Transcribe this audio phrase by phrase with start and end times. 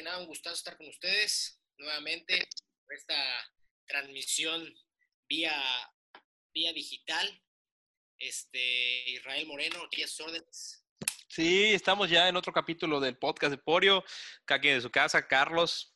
[0.00, 2.48] que nada, un gustazo estar con ustedes nuevamente
[2.86, 3.14] por esta
[3.86, 4.66] transmisión
[5.28, 5.52] vía,
[6.54, 7.28] vía digital.
[8.18, 10.86] Este, Israel Moreno, 10 órdenes.
[11.28, 14.02] Sí, estamos ya en otro capítulo del podcast de Porio.
[14.46, 15.94] Aquí de su casa, Carlos.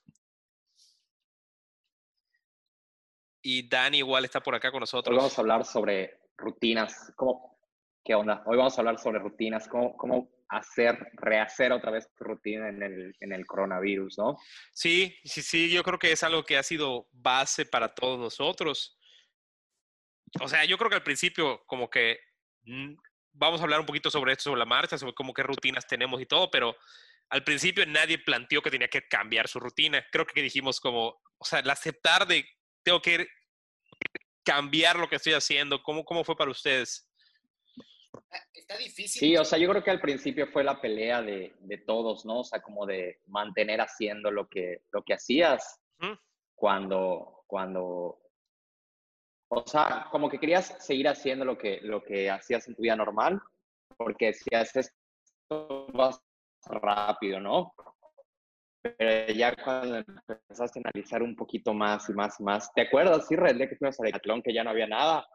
[3.40, 5.14] Y Dani igual está por acá con nosotros.
[5.14, 7.10] Hoy vamos a hablar sobre rutinas.
[7.16, 7.58] ¿Cómo,
[8.04, 8.42] ¿Qué onda?
[8.44, 9.66] Hoy vamos a hablar sobre rutinas.
[9.66, 14.36] ¿Cómo, cómo hacer, rehacer otra vez tu rutina en el, en el coronavirus, ¿no?
[14.72, 15.70] Sí, sí, sí.
[15.70, 18.98] Yo creo que es algo que ha sido base para todos nosotros.
[20.40, 22.18] O sea, yo creo que al principio como que
[22.64, 22.94] mm,
[23.32, 26.20] vamos a hablar un poquito sobre esto, sobre la marcha, sobre cómo qué rutinas tenemos
[26.20, 26.76] y todo, pero
[27.30, 30.04] al principio nadie planteó que tenía que cambiar su rutina.
[30.10, 32.46] Creo que dijimos como, o sea, el aceptar de
[32.82, 33.26] tengo que
[34.44, 35.82] cambiar lo que estoy haciendo.
[35.82, 37.08] ¿Cómo, cómo fue para ustedes?
[38.74, 39.20] Está difícil.
[39.20, 42.40] Sí, o sea, yo creo que al principio fue la pelea de, de todos, ¿no?
[42.40, 46.18] O sea, como de mantener haciendo lo que, lo que hacías Ujú.
[46.56, 48.20] cuando, cuando,
[49.48, 52.96] o sea, como que querías seguir haciendo lo que, lo que hacías en tu vida
[52.96, 53.40] normal,
[53.96, 54.92] porque si haces
[55.44, 56.20] esto vas
[56.64, 57.72] rápido, ¿no?
[58.82, 63.28] Pero ya cuando empezaste a analizar un poquito más y más y más, ¿te acuerdas,
[63.28, 65.26] sí, día que fuimos a Decathlon, que ya no había nada?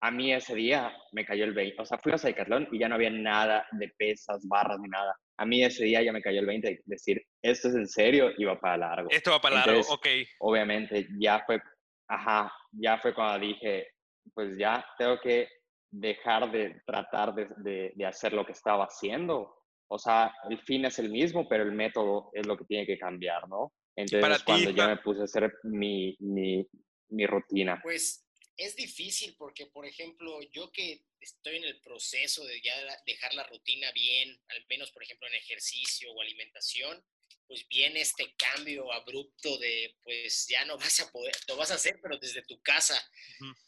[0.00, 2.88] A mí ese día me cayó el 20, o sea, fuimos a Decathlon y ya
[2.88, 5.16] no había nada de pesas, barras ni nada.
[5.38, 8.30] A mí ese día ya me cayó el 20 de decir, esto es en serio
[8.36, 9.10] y va para largo.
[9.10, 10.06] Esto va para largo, Entonces, ok.
[10.40, 11.60] obviamente ya fue,
[12.08, 13.88] ajá, ya fue cuando dije,
[14.34, 15.48] pues ya tengo que
[15.90, 19.54] dejar de tratar de, de, de, hacer lo que estaba haciendo.
[19.90, 22.98] O sea, el fin es el mismo, pero el método es lo que tiene que
[22.98, 23.72] cambiar, ¿no?
[23.96, 24.96] Entonces, para ti, cuando ya Juan?
[24.96, 26.64] me puse a hacer mi, mi,
[27.10, 27.80] mi rutina.
[27.82, 28.27] Pues
[28.58, 32.74] es difícil porque, por ejemplo, yo que estoy en el proceso de ya
[33.06, 37.02] dejar la rutina bien, al menos, por ejemplo, en ejercicio o alimentación,
[37.46, 41.76] pues viene este cambio abrupto de, pues ya no vas a poder, lo vas a
[41.76, 43.00] hacer, pero desde tu casa.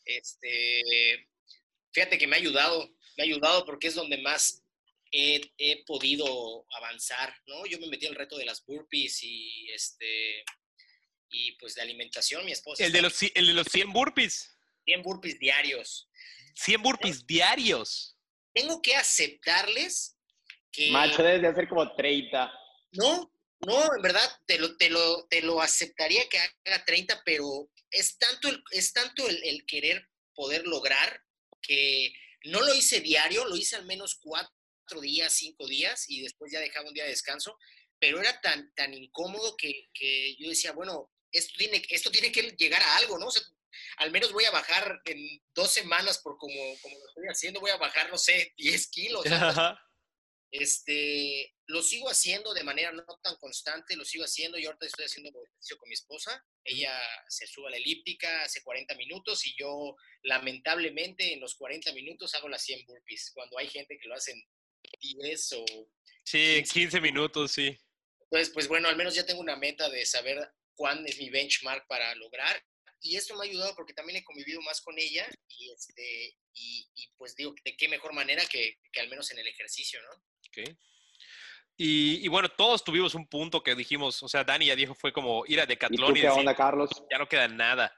[0.05, 1.29] Este,
[1.93, 4.65] fíjate que me ha ayudado, me ha ayudado porque es donde más
[5.13, 7.65] he, he podido avanzar, ¿no?
[7.67, 10.45] Yo me metí al reto de las burpees y, este,
[11.31, 12.85] y pues de alimentación, mi esposa.
[12.85, 14.57] El de los, el de los 100 burpees.
[14.91, 16.09] 100 burpees diarios.
[16.55, 18.17] 100 burpees diarios.
[18.53, 20.17] Tengo que aceptarles
[20.73, 20.91] que...
[20.91, 22.53] Macho, debes de hacer como 30.
[22.93, 27.71] No, no, en verdad, te lo, te lo, te lo aceptaría que haga 30, pero
[27.91, 31.23] es tanto el, es tanto el, el querer poder lograr
[31.63, 32.13] que
[32.45, 36.59] no lo hice diario, lo hice al menos cuatro días, cinco días y después ya
[36.59, 37.57] dejaba un día de descanso,
[38.01, 42.43] pero era tan, tan incómodo que, que yo decía, bueno, esto tiene, esto tiene que
[42.59, 43.27] llegar a algo, ¿no?
[43.27, 43.43] O sea,
[43.97, 45.19] al menos voy a bajar en
[45.55, 49.25] dos semanas por como, como lo estoy haciendo, voy a bajar, no sé, 10 kilos.
[50.53, 54.59] Este, lo sigo haciendo de manera no tan constante, lo sigo haciendo.
[54.59, 56.45] Yo ahorita estoy haciendo ejercicio con mi esposa.
[56.65, 56.93] Ella
[57.29, 62.35] se sube a la elíptica hace 40 minutos y yo, lamentablemente, en los 40 minutos
[62.35, 63.31] hago las 100 burpees.
[63.33, 64.43] Cuando hay gente que lo hace en
[65.01, 65.65] 10 o...
[66.25, 67.79] Sí, 15 minutos, sí.
[68.23, 71.87] Entonces, pues bueno, al menos ya tengo una meta de saber cuán es mi benchmark
[71.87, 72.65] para lograr.
[73.03, 76.89] Y esto me ha ayudado porque también he convivido más con ella y, este, y,
[76.95, 80.11] y pues digo, de qué mejor manera que, que al menos en el ejercicio, ¿no?
[80.11, 80.77] Ok.
[81.83, 85.15] Y, y bueno, todos tuvimos un punto que dijimos, o sea, Dani ya dijo, fue
[85.15, 86.91] como ir a ¿Y tú Decathlon y, qué decir, onda, Carlos?
[87.11, 87.97] ya no queda nada.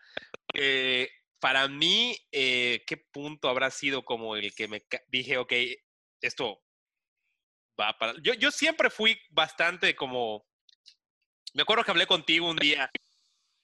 [0.54, 1.10] Eh,
[1.40, 5.52] para mí, eh, ¿qué punto habrá sido como el que me dije, ok,
[6.20, 6.62] esto
[7.80, 8.14] va para...
[8.22, 10.46] Yo, yo siempre fui bastante como...
[11.54, 12.88] Me acuerdo que hablé contigo un día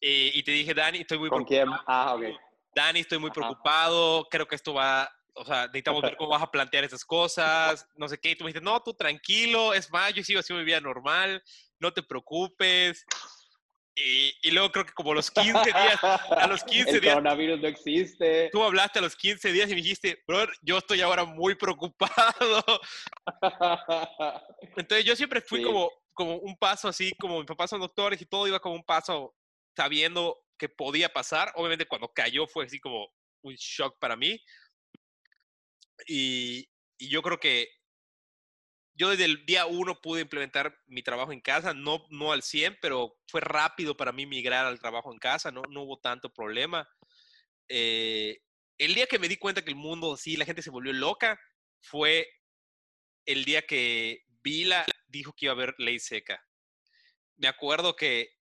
[0.00, 1.78] eh, y te dije, Dani, estoy muy ¿Con preocupado.
[1.78, 1.84] quién?
[1.86, 2.40] Ah, ok.
[2.74, 3.40] Dani, estoy muy Ajá.
[3.40, 7.86] preocupado, creo que esto va, o sea, necesitamos ver cómo vas a plantear estas cosas,
[7.96, 10.60] no sé qué, y tú me dijiste, no, tú tranquilo, es más, yo sigo haciendo
[10.60, 11.42] mi vida normal,
[11.80, 13.04] no te preocupes.
[14.00, 17.60] Y, y luego creo que como los 15 días, a los 15 El días, coronavirus
[17.60, 18.48] no existe.
[18.52, 22.62] tú hablaste a los 15 días y me dijiste, brother, yo estoy ahora muy preocupado.
[24.76, 25.64] Entonces yo siempre fui Sí.
[25.64, 28.84] como, como un paso así, como mis papás son doctores y todo iba como un
[28.84, 29.34] paso
[29.78, 31.52] sabiendo que podía pasar.
[31.54, 33.08] Obviamente cuando cayó fue así como
[33.42, 34.42] un shock para mí.
[36.08, 36.68] Y,
[37.00, 37.68] yo creo que
[38.96, 42.78] yo desde el día uno pude implementar mi trabajo en casa, no, no al 100,
[42.82, 46.88] pero fue rápido para mí migrar al trabajo en casa, no, no hubo tanto problema.
[47.68, 48.40] Eh,
[48.78, 51.38] el día que me di cuenta que el mundo, sí, la gente se volvió loca,
[51.80, 52.28] fue
[53.26, 56.44] el día que Vila dijo que iba a haber ley seca.
[57.36, 58.37] Me acuerdo que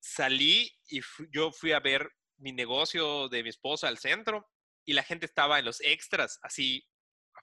[0.00, 1.00] salí y
[1.32, 4.46] yo fui a ver mi negocio de mi esposa al centro
[4.84, 6.86] y la gente estaba en los extras, así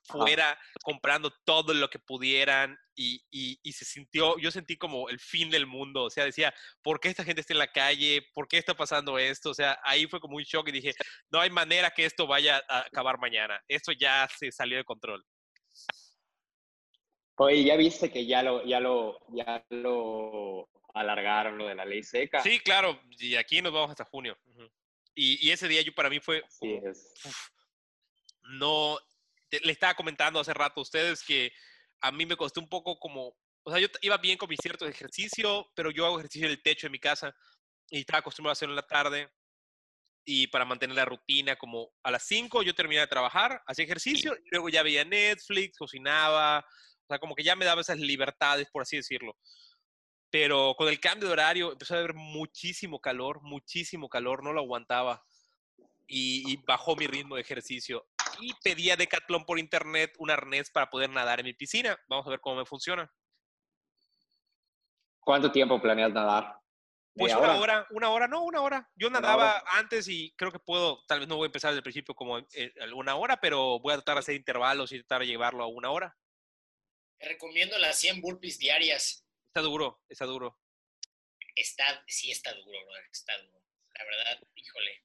[0.07, 5.49] fuera comprando todo lo que pudieran y, y, se sintió, yo sentí como el fin
[5.49, 8.25] del mundo, o sea, decía, ¿por qué esta gente está en la calle?
[8.33, 9.49] ¿Por qué está pasando esto?
[9.49, 10.93] O sea, ahí fue como un shock y dije,
[11.29, 15.25] no hay manera que esto vaya a acabar mañana, esto ya se salió de control.
[17.37, 22.03] Oye, ya viste que ya lo, ya lo, ya lo alargaron lo de la ley
[22.03, 22.41] seca.
[22.41, 24.37] Sí, claro, y aquí nos vamos hasta junio.
[25.13, 26.43] y, y, ese día yo para mí fue...
[26.49, 27.13] Sí, es.
[28.43, 28.97] no,
[29.51, 31.51] le estaba comentando hace rato a ustedes que
[32.01, 34.85] a mí me costó un poco como, o sea, yo iba bien con mi cierto
[34.87, 37.35] ejercicio, pero yo hago ejercicio en el techo de mi casa
[37.89, 39.29] y estaba acostumbrado a hacerlo en la tarde
[40.25, 44.35] y para mantener la rutina, como a las 5 yo terminaba de trabajar, hacía ejercicio
[44.35, 46.65] y luego ya veía Netflix, cocinaba,
[47.05, 49.37] o sea, como que ya me daba esas libertades, por así decirlo.
[50.31, 54.61] Pero con el cambio de horario empezó a haber muchísimo calor, muchísimo calor, no lo
[54.61, 55.23] aguantaba
[56.07, 58.07] y, bajó mi ritmo de ejercicio.
[58.39, 61.97] Y pedí a Decathlon por internet un arnés para poder nadar en mi piscina.
[62.07, 63.11] Vamos a ver cómo me funciona.
[65.19, 66.59] ¿Cuánto tiempo planeas nadar?
[67.17, 67.87] Pues una hora?
[67.91, 68.89] una hora, no, una hora.
[68.95, 71.83] Yo nadaba antes y creo que puedo, tal vez no voy a empezar desde el
[71.83, 75.27] principio como eh, una hora, pero voy a tratar de hacer intervalos y tratar de
[75.27, 76.15] llevarlo a una hora.
[77.25, 79.25] Te recomiendo las 100 burpees diarias.
[79.47, 80.59] Está duro, está duro.
[81.55, 82.77] Está, sí está duro,
[83.11, 83.63] está duro.
[83.95, 85.03] La verdad, híjole,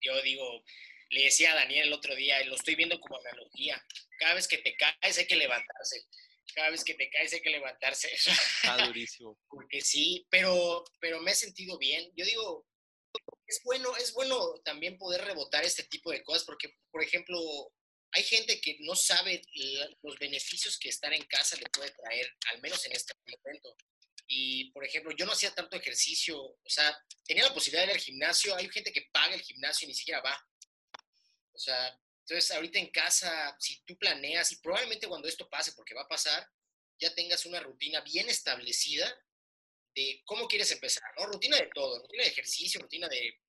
[0.00, 0.64] yo digo,
[1.10, 3.80] le decía a Daniel el otro día, y lo estoy viendo como analogía,
[4.18, 6.08] cada vez que te caes hay que levantarse,
[6.52, 8.12] cada vez que te caes hay que levantarse.
[8.12, 8.26] Está
[8.92, 9.38] durísimo.
[9.48, 12.10] Porque sí, pero, pero me he sentido bien.
[12.16, 12.66] Yo digo,
[13.46, 17.38] es bueno, es bueno también poder rebotar este tipo de cosas, porque, por ejemplo,
[18.12, 19.42] hay gente que no sabe
[20.02, 23.76] los beneficios que estar en casa le puede traer, al menos en este momento.
[24.28, 27.98] Y, por ejemplo, yo no hacía tanto ejercicio, o sea, tenía la posibilidad de ir
[27.98, 30.48] al gimnasio, hay gente que paga el gimnasio y ni siquiera va.
[31.52, 35.94] O sea, entonces ahorita en casa, si tú planeas, y probablemente cuando esto pase, porque
[35.94, 36.48] va a pasar,
[36.98, 39.06] ya tengas una rutina bien establecida
[39.94, 41.26] de cómo quieres empezar, ¿no?
[41.26, 43.40] Rutina de todo, rutina de ejercicio, rutina de,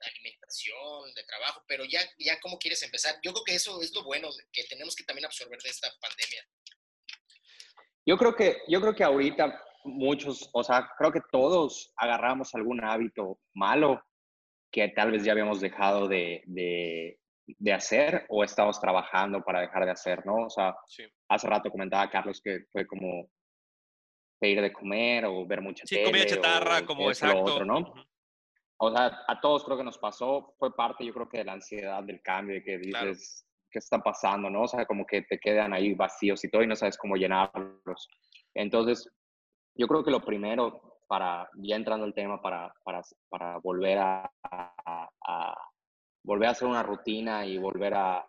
[0.00, 3.16] alimentación, de trabajo, pero ya, ya cómo quieres empezar.
[3.22, 6.44] Yo creo que eso es lo bueno que tenemos que también absorber de esta pandemia.
[8.06, 12.82] Yo creo que, yo creo que ahorita muchos, o sea, creo que todos agarramos algún
[12.82, 14.02] hábito malo
[14.70, 19.92] que tal vez ya habíamos dejado de, de, hacer o estamos trabajando para dejar de
[19.92, 20.46] hacer, ¿no?
[20.46, 20.74] O sea,
[21.28, 23.30] hace rato comentaba Carlos que fue como
[24.38, 27.64] pedir de comer o ver mucha sí, comida chatarra, como exacto.
[27.64, 27.92] ¿no?
[28.80, 31.54] O sea, a todos creo que nos pasó, fue parte yo creo que de la
[31.54, 34.48] ansiedad del cambio, de que dices, ¿qué está pasando?
[34.48, 34.62] ¿no?
[34.62, 38.08] O sea, como que te quedan ahí vacíos y todo y no sabes cómo llenarlos.
[38.54, 39.10] Entonces,
[39.74, 44.30] yo creo que lo primero para, ya entrando al tema, para, para, para volver a,
[46.22, 48.24] volver a hacer una rutina y volver a,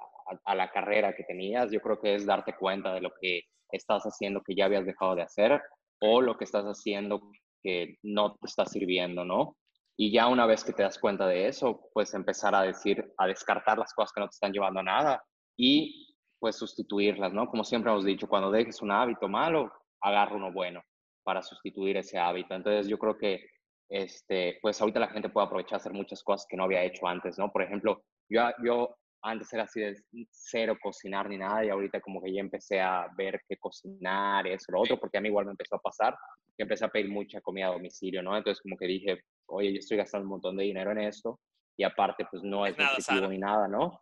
[0.45, 4.03] a, la carrera que tenías, yo creo que es darte cuenta de lo que estás
[4.03, 5.61] haciendo que ya habías dejado de hacer
[6.01, 7.21] o lo que estás haciendo
[7.61, 9.57] que no te está sirviendo, ¿no?
[10.01, 13.27] Y ya una vez que te das cuenta de eso, pues empezar a decir, a
[13.27, 15.21] descartar las cosas que no te están llevando a nada
[15.57, 17.49] y pues sustituirlas, ¿no?
[17.49, 19.69] Como siempre hemos dicho, cuando dejes un hábito malo,
[19.99, 20.81] agarra uno bueno
[21.25, 22.55] para sustituir ese hábito.
[22.55, 23.45] Entonces yo creo que
[23.89, 27.05] este, pues ahorita la gente puede aprovechar a hacer muchas cosas que no había hecho
[27.05, 27.51] antes, ¿no?
[27.51, 29.97] Por ejemplo, yo, yo antes era así de
[30.31, 34.71] cero cocinar ni nada y ahorita como que ya empecé a ver qué cocinar, eso,
[34.71, 36.15] lo otro, porque a mí igual me empezó a pasar
[36.55, 38.37] que empecé a pedir mucha comida a domicilio, ¿no?
[38.37, 41.39] Entonces como que dije, oye, yo estoy gastando un montón de dinero en esto
[41.77, 43.99] y aparte pues no es, nutritivo ni nada, ¿no?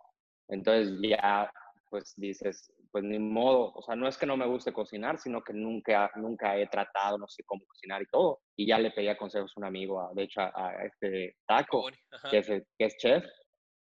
[0.47, 1.51] Entonces ya
[1.89, 5.41] pues dices, pues ni modo, o sea, no es que no me guste cocinar, sino
[5.41, 8.39] que nunca, nunca he tratado, no sé cómo cocinar y todo.
[8.55, 11.87] Y ya le pedí consejos a un amigo, de hecho, a, este Taco,
[12.29, 13.23] que es, que es chef,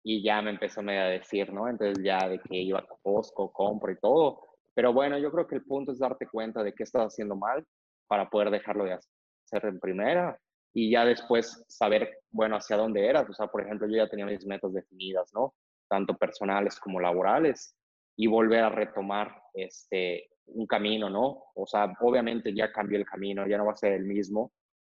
[0.04, 1.70] y ya me empezó a decir, ¿no?
[1.70, 4.42] Entonces ya de que iba a Costco, compro y todo.
[4.74, 7.66] Pero bueno, yo creo que el punto es darte cuenta de qué estás haciendo mal
[8.08, 10.38] para poder dejarlo de hacer en primera
[10.74, 13.30] y ya después saber, bueno, hacia dónde eras.
[13.30, 15.54] O sea, por ejemplo, yo ya tenía mis metas definidas, ¿no?
[15.88, 17.78] Tanto personales como laborales
[18.16, 21.44] y volver a retomar este, un camino, ¿no?
[21.56, 24.52] O sea, obviamente ya cambió el camino, ya no va a ser el mismo,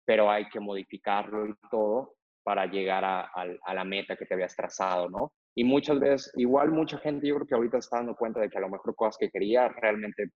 [0.04, 4.54] pero hay que modificarlo y todo para llegar a, a, la meta que te habías
[4.54, 5.32] trazado, ¿no?
[5.54, 8.58] Y muchas veces, igual mucha gente yo creo que ahorita está dando cuenta de que
[8.58, 10.30] a lo mejor cosas que quería realmente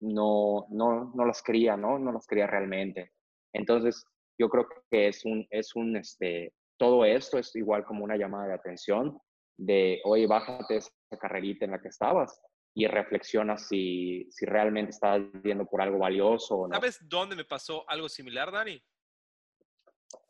[0.00, 1.98] no, no, no las quería, ¿no?
[1.98, 3.12] No las quería realmente.
[3.52, 4.06] Entonces,
[4.42, 8.48] yo creo que es un, es un, este, todo esto es igual como una llamada
[8.48, 9.16] de atención
[9.56, 12.40] de, oye, bájate esa carrerita en la que estabas
[12.74, 16.74] y reflexiona si, si realmente estás viendo por algo valioso o no.
[16.74, 18.82] ¿Sabes dónde me pasó algo similar, Dani?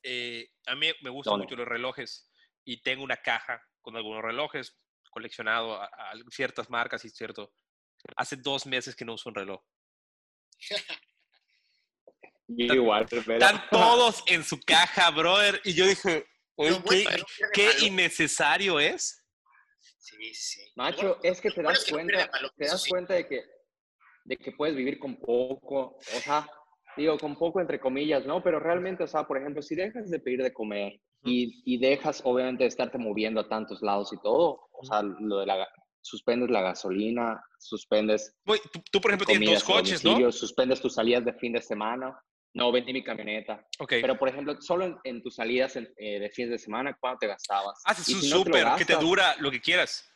[0.03, 2.31] Eh, a mí me gustan mucho los relojes
[2.65, 4.79] y tengo una caja con algunos relojes
[5.11, 5.89] coleccionado a,
[6.31, 7.55] ciertas marcas y cierto.
[8.17, 9.63] hace dos meses que no uso un reloj.
[12.57, 13.21] Yo igual, pero...
[13.21, 15.61] Están todos en su caja, brother.
[15.65, 19.25] Y yo dije, oye, Lo bueno ¿qué, innecesario es?
[19.99, 20.61] Sí, sí.
[20.77, 22.91] Macho, bueno- es que te bueno das cuenta, te das sí.
[22.91, 23.43] cuenta de que,
[24.25, 26.47] de que puedes vivir con poco, o sea,
[26.97, 28.43] digo, con poco entre comillas, ¿no?
[28.43, 32.21] Pero realmente, o sea, por ejemplo, si dejas de pedir de comer y, y dejas,
[32.25, 35.69] obviamente, de estarte moviendo a tantos lados y todo, o sea, lo de la,
[36.03, 40.33] suspendes la gasolina, suspendes tú, tú, por ejemplo, tienes dos coches, ¿no?
[40.33, 42.19] suspendes tus salidas de fin de semana.
[42.55, 43.67] No, vendí mi camioneta.
[43.79, 43.95] Ok.
[44.03, 47.21] Pero, por ejemplo, solo en, en tus salidas en- eh, de fines de semana, ¿cuánto
[47.21, 47.81] te gastabas?
[47.85, 50.09] Haces Y un si no súper que te dura lo que quieras.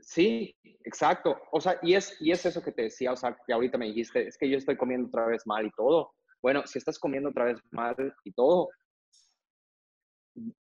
[0.00, 1.40] Sí, exacto.
[1.52, 3.86] O sea, y es, y es eso que te decía, o sea, que ahorita me
[3.86, 6.14] dijiste, es que yo estoy comiendo otra vez mal y todo.
[6.42, 7.94] Bueno, si estás comiendo otra vez mal
[8.24, 8.70] y todo,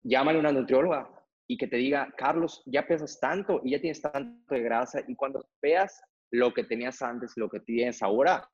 [0.02, 1.08] llámale a una nutrióloga
[1.46, 5.14] y que te diga, Carlos, ya pesas tanto y ya tienes tanto de grasa y
[5.14, 6.00] cuando veas
[6.32, 8.48] lo que tenías antes y lo que tienes ahora,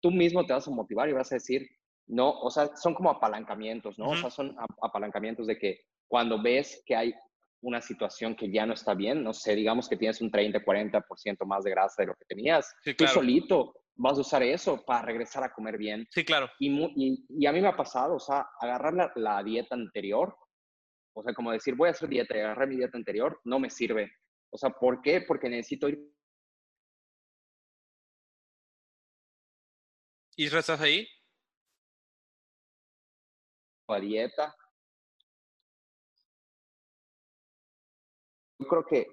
[0.00, 1.68] tú mismo te vas a motivar y vas a decir,
[2.06, 4.06] no, o sea, son como apalancamientos, ¿no?
[4.06, 4.20] O Ujú.
[4.22, 7.14] sea, son ap- apalancamientos de que cuando ves que hay
[7.60, 11.44] una situación que ya no está bien, no sé, digamos que tienes un 30, 40%
[11.44, 13.14] más de grasa de lo que tenías, Sí, tú claro.
[13.14, 16.06] solito vas a usar eso para regresar a comer bien.
[16.10, 16.48] Sí, claro.
[16.60, 20.36] Y, y, y a mí me ha pasado, o sea, agarrar la, la dieta anterior,
[21.14, 23.70] o sea, como decir, voy a hacer dieta y agarrar mi dieta anterior, no me
[23.70, 24.12] sirve.
[24.50, 25.22] O sea, ¿por qué?
[25.22, 25.98] Porque necesito ir
[30.38, 31.04] ¿Isra, estás ahí?
[33.88, 34.54] a dieta.
[38.60, 39.06] Yo creo que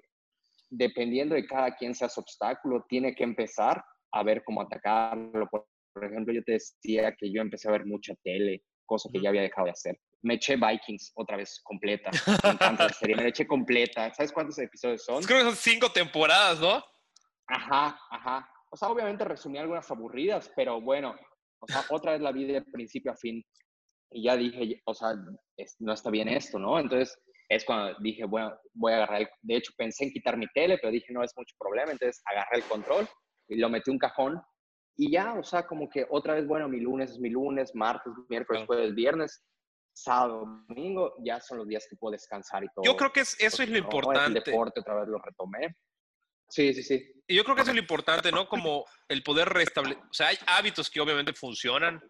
[0.70, 5.48] dependiendo de cada quien sea su obstáculo, tiene que empezar a ver cómo atacarlo.
[5.48, 5.66] Por,
[6.00, 9.42] ejemplo, yo te decía que yo empecé a ver mucha tele, cosa que ya había
[9.42, 9.98] dejado de hacer.
[10.22, 12.12] Me eché Vikings otra vez completa.
[12.44, 14.14] Me encanta la serie, me la eché completa.
[14.14, 15.24] ¿Sabes cuántos episodios son?
[15.24, 16.84] Creo que son cinco temporadas, ¿no?
[17.48, 18.55] Ajá, ajá.
[18.76, 21.16] O sea, obviamente resumí algunas aburridas, pero bueno,
[21.60, 23.42] o sea, otra vez la vi de principio a fin.
[24.10, 25.14] Y ya dije, o sea,
[25.56, 26.78] es- no está bien esto, ¿no?
[26.78, 27.18] Entonces
[27.48, 29.28] es cuando dije, bueno, voy a agarrar el...
[29.40, 31.90] De hecho, pensé en quitar mi tele, pero dije, no es mucho problema.
[31.90, 33.08] Entonces agarré el control
[33.48, 34.42] y lo metí en un cajón.
[34.98, 38.12] Y ya, o sea, como que otra vez, bueno, mi lunes es mi lunes, martes,
[38.28, 39.42] miércoles, jueves, viernes,
[39.94, 42.84] sábado, domingo, ya son los días que puedo descansar y todo.
[42.84, 43.88] Yo creo que es- eso es lo ¿no?
[43.88, 44.42] El importante.
[44.44, 45.74] deporte otra vez lo retomé.
[46.48, 47.12] Sí, sí, sí.
[47.26, 48.48] Y yo creo que eso es lo importante, ¿no?
[48.48, 50.02] Como el poder restablecer.
[50.04, 52.00] O sea, hay hábitos que obviamente funcionan.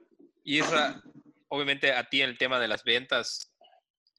[0.44, 1.02] Y esa,
[1.48, 3.52] obviamente, a ti en el tema de las ventas,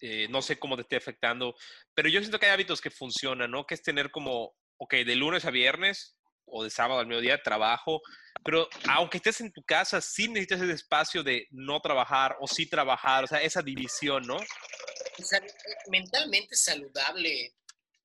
[0.01, 1.55] eh, no sé cómo te esté afectando,
[1.95, 3.65] pero yo siento que hay hábitos que funcionan, ¿no?
[3.65, 8.01] Que es tener como, ok, de lunes a viernes o de sábado al mediodía trabajo,
[8.43, 12.69] pero aunque estés en tu casa, sí necesitas ese espacio de no trabajar o sí
[12.69, 14.37] trabajar, o sea, esa división, ¿no?
[14.37, 15.41] O sea,
[15.89, 17.53] mentalmente saludable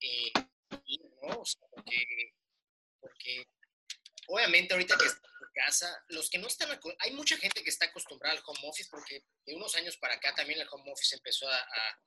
[0.00, 0.32] eh,
[1.22, 1.40] ¿no?
[1.40, 2.04] O sea, porque,
[3.00, 3.46] porque
[4.28, 7.86] obviamente ahorita que estás en casa, los que no están, hay mucha gente que está
[7.86, 11.48] acostumbrada al home office porque de unos años para acá también el home office empezó
[11.48, 11.98] a, a-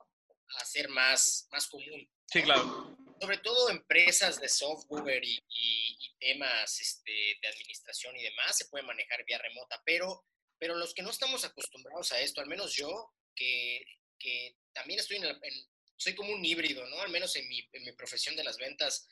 [0.60, 2.07] a ser más, más común.
[2.27, 2.95] Sí, claro.
[3.19, 8.65] Sobre todo empresas de software y, y- y temas este, de administración y demás se
[8.65, 10.24] puede manejar vía remota, pero,
[10.60, 13.84] pero los que no estamos acostumbrados a esto, al menos yo, que,
[14.19, 17.01] que también estoy en, la- en- soy como un híbrido, ¿no?
[17.01, 17.63] Al menos en mi,
[17.97, 19.07] profesión de las ventas,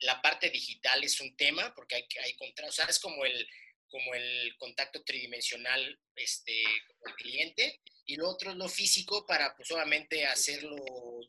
[0.00, 3.48] la parte digital es un tema porque hay, hay contra, o sea, es como el,
[3.88, 6.62] como el contacto tridimensional este,
[6.98, 10.76] con el cliente y lo otro es lo físico para pues obviamente hacerlo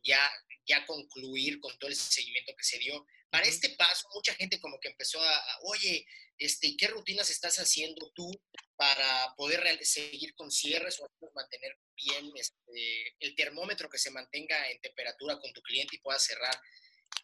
[0.04, 0.20] ya,
[0.66, 3.06] ya concluir con todo el seguimiento que se dio.
[3.30, 6.06] Para este paso, mucha gente como que empezó a, a, oye,
[6.38, 8.32] este, ¿qué rutinas estás haciendo tú
[8.76, 14.80] para poder seguir con cierres o mantener bien este, el termómetro que se mantenga en
[14.80, 16.56] temperatura con tu cliente y pueda cerrar?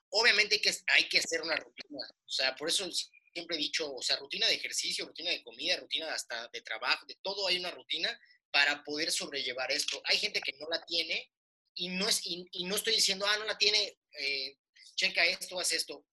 [0.09, 2.89] Obviamente hay que, hay que hacer una rutina, o sea, por eso
[3.33, 7.05] siempre he dicho, o sea, rutina de ejercicio, rutina de comida, rutina hasta de trabajo,
[7.05, 8.17] de todo hay una rutina
[8.51, 10.01] para poder sobrellevar esto.
[10.05, 11.31] Hay gente que no la tiene
[11.75, 14.57] y no, es, y, y no estoy diciendo, ah, no la tiene, eh,
[14.95, 16.05] checa esto, haz esto.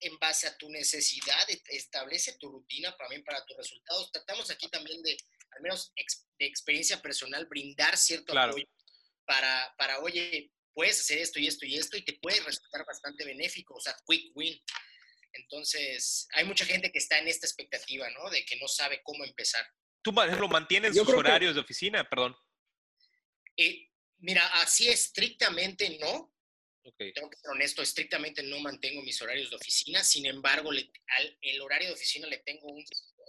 [0.00, 4.12] En base a tu necesidad, e- establece tu rutina también para tus resultados.
[4.12, 5.16] Tratamos aquí también de,
[5.50, 8.50] al menos ex- de experiencia personal, brindar cierto Claro.
[8.52, 8.66] apoyo
[9.26, 13.24] para, para, oye, puedes hacer esto y esto y esto y te puede resultar bastante
[13.24, 14.62] benéfico, o sea, quick win.
[15.32, 18.30] Entonces, hay mucha gente que está en esta expectativa, ¿no?
[18.30, 19.64] De que no sabe cómo empezar.
[20.02, 22.36] Tú, por ejemplo, mantienes Yo sus que- horarios de oficina, perdón.
[23.56, 26.32] Eh, mira, así estrictamente no,
[26.84, 26.96] Ok.
[27.14, 31.38] tengo que ser honesto, estrictamente no mantengo mis horarios de oficina, sin embargo, le- al,
[31.42, 32.82] el horario de oficina le tengo un,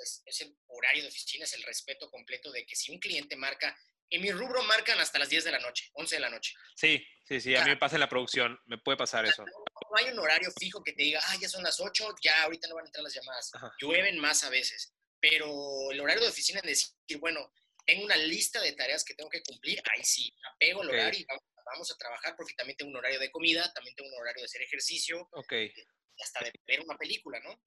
[0.03, 3.35] es, es el horario de oficina, es el respeto completo de que si un cliente
[3.35, 3.77] marca,
[4.11, 6.53] en mi rubro marcan hasta las 10 de la noche, 11 de la noche.
[6.75, 9.43] Sí, sí, sí, a mí me pasa en la producción, me puede pasar eso.
[9.89, 12.67] No hay un horario fijo que te diga, ah, ya son las 8, ya ahorita
[12.67, 13.51] no van a entrar las llamadas.
[13.53, 13.71] Ajá.
[13.79, 17.51] Llueven más a veces, pero el horario de oficina es decir, bueno,
[17.85, 21.25] tengo una lista de tareas que tengo que cumplir, ahí sí, apego el horario y
[21.25, 24.41] vamos, vamos a trabajar porque también tengo un horario de comida, también tengo un horario
[24.41, 27.59] de hacer ejercicio, Ok, y hasta de ver una película, ¿no?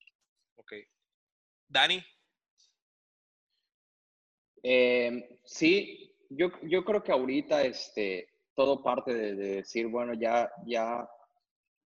[0.57, 0.73] ok.
[1.69, 2.05] Dani,
[4.65, 10.53] Eh, sí, yo, yo creo que ahorita este, todo parte de, de decir, bueno, ya,
[10.67, 11.09] ya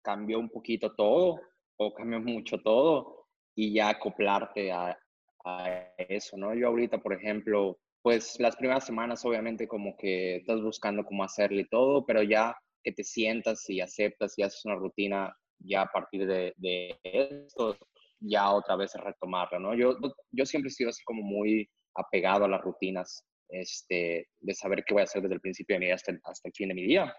[0.04, 1.40] cambió un poquito todo
[1.78, 4.98] o cambió mucho todo y ya acoplarte a,
[5.46, 6.54] a eso, ¿no?
[6.54, 11.62] Yo ahorita, por ejemplo, pues las primeras semanas obviamente como que estás buscando cómo hacerle
[11.62, 15.92] y todo, pero ya que te sientas y aceptas y haces una rutina ya a
[15.92, 17.78] partir de, de esto,
[18.20, 19.76] ya otra vez retomarla, ¿no?
[19.76, 19.98] Yo,
[20.32, 24.94] yo siempre he sido así como muy apegado a las rutinas, este, de saber qué
[24.94, 26.76] voy a hacer desde el principio de mi día hasta el, hasta el fin de
[26.76, 27.16] mi día.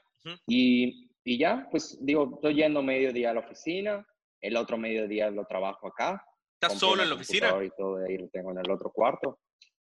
[0.47, 4.07] Y, y ya, pues digo, estoy yendo mediodía a la oficina,
[4.41, 6.23] el otro mediodía lo trabajo acá.
[6.61, 7.49] ¿estás solo en la oficina?
[7.65, 9.39] Y todo, ahí lo tengo en el otro cuarto.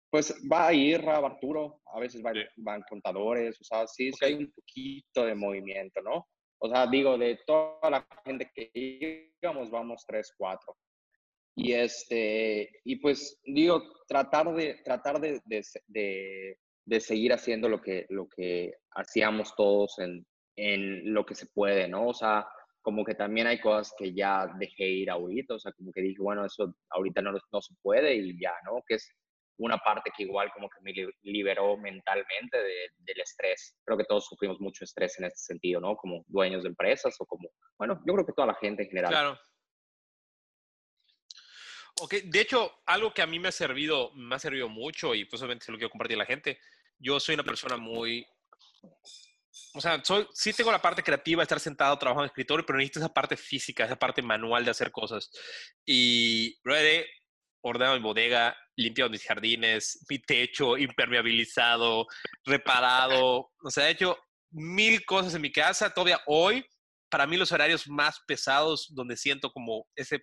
[0.10, 2.40] Pues va a ir Arturo, a veces va- Sí.
[2.58, 4.24] van contadores, o sea, sí, sí Ok.
[4.24, 6.28] hay un poquito de movimiento, ¿no?
[6.60, 8.72] O sea, digo, de toda la gente que
[9.42, 10.76] íbamos, vamos tres, cuatro.
[11.58, 17.82] Y este, y pues digo, tratar de, tratar de, de, de- de seguir haciendo lo
[17.82, 20.26] que, lo que hacíamos todos en,
[20.56, 22.08] en lo que se puede, ¿no?
[22.08, 22.48] O sea,
[22.82, 26.22] como que también hay cosas que ya dejé ir ahorita, o sea, como que dije,
[26.22, 28.84] bueno, eso ahorita no, no se puede y ya, ¿no?
[28.88, 29.10] Que es
[29.58, 33.78] una parte que igual como que me li- liberó mentalmente de- del estrés.
[33.86, 35.96] Creo que todos sufrimos mucho estrés en este sentido, ¿no?
[35.96, 39.12] Como dueños de empresas o como, bueno, yo creo que toda la gente en general.
[39.12, 39.40] Claro.
[42.02, 45.24] Ok, de hecho, algo que a mí me ha servido, me ha servido mucho y
[45.26, 46.60] pues obviamente lo quiero compartir a la gente.
[47.00, 48.26] Yo soy una persona muy,
[49.74, 53.00] o sea, soy, sí tengo la parte creativa, estar sentado trabajando en escritorio, pero necesito
[53.00, 55.30] esa parte física, esa parte manual de hacer cosas.
[55.86, 57.06] Y bro, he
[57.62, 62.06] ordenado mi bodega, limpiado mis jardines, mi techo impermeabilizado,
[62.46, 64.18] reparado, o sea, he hecho
[64.52, 65.90] mil cosas en mi casa.
[65.90, 66.66] Todavía hoy,
[67.10, 70.22] para mí los horarios más pesados, donde siento como ese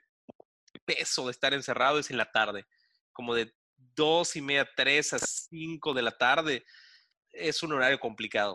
[0.84, 2.66] peso de estar encerrado es en la tarde,
[3.12, 6.64] como de dos y media, tres a cinco de la tarde,
[7.32, 8.54] es un horario complicado.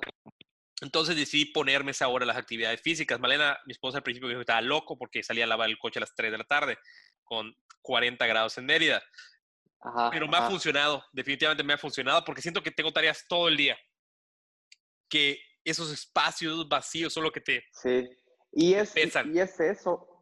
[0.81, 3.19] Entonces decidí ponerme esa hora a las actividades físicas.
[3.19, 5.79] Malena, mi esposa al principio me dijo que estaba loco porque salía a lavar el
[5.79, 6.77] coche a las 3 de la tarde
[7.23, 9.01] con 40 grados en Mérida.
[9.79, 13.47] Ajá, Pero me ha funcionado, definitivamente me ha funcionado porque siento que tengo tareas todo
[13.47, 13.77] el día.
[15.09, 17.65] Que esos espacios vacíos son lo que te...
[17.71, 18.07] Sí,
[18.51, 19.35] y es, y- pesan.
[19.35, 20.21] y es eso.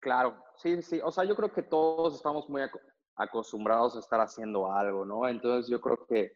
[0.00, 1.00] Claro, sí, sí.
[1.02, 2.80] O sea, yo creo que todos estamos muy aco-
[3.16, 5.28] acostumbrados a estar haciendo algo, ¿no?
[5.28, 6.32] Entonces yo creo que,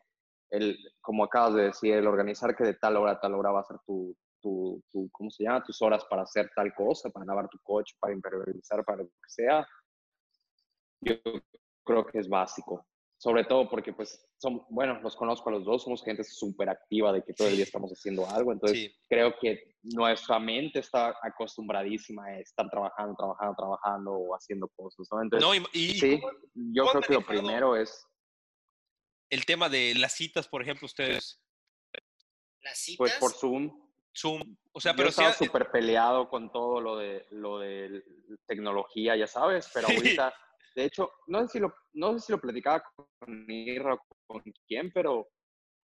[0.50, 3.60] el, como acabas de decir, el organizar que de tal hora a tal hora va
[3.60, 5.62] a ser tu, tu, tu, ¿cómo se llama?
[5.64, 9.28] Tus horas para hacer tal cosa, para lavar tu coche, para impermeabilizar, para lo que
[9.28, 9.66] sea,
[11.00, 11.14] yo
[11.84, 12.86] creo que es básico.
[13.16, 17.12] Sobre todo porque, pues, son, bueno, los conozco a los dos, somos gente súper activa
[17.12, 21.14] de que todo el día estamos haciendo algo, entonces Sí, creo que nuestra mente está
[21.22, 25.20] acostumbradísima a estar trabajando, trabajando, trabajando o haciendo cosas, ¿no?
[25.20, 28.06] Entonces, no, y, y sí, ¿cómo yo creo que lo primero es,
[29.30, 31.40] el tema de las citas, por ejemplo, ustedes,
[32.62, 33.90] Las citas, pues, por Zoom.
[34.14, 38.02] Zoom, o sea, yo pero estaba sí, súper peleado con todo lo de, lo de
[38.46, 39.94] tecnología, ya sabes, pero Sí.
[39.96, 40.34] ahorita,
[40.74, 42.82] de hecho, no sé si lo, no sé si lo platicaba
[43.20, 45.28] con Irra o con quién, pero